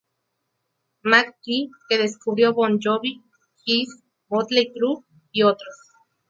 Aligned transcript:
McGhee 1.03 1.69
que 1.87 1.99
descubrió 1.99 2.55
Bon 2.55 2.79
Jovi, 2.81 3.21
Kiss, 3.63 4.01
Mötley 4.31 4.73
Crüe, 4.73 5.03
y 5.31 5.43
otros. 5.43 5.75